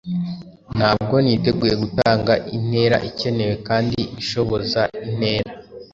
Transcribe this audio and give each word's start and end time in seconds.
Ntabwo 0.77 1.15
niteguye 1.23 1.73
gutanga 1.83 2.33
intera 2.57 2.97
ikenewe 3.09 3.55
kandi 3.67 3.99
ishoboza 4.21 4.81
intera- 5.07 5.51